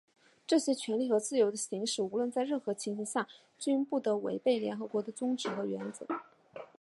[0.47, 3.27] 这些权利和自由的行使,无论在任何情形下
[3.59, 6.07] 均不得违背联合国的宗旨和原则。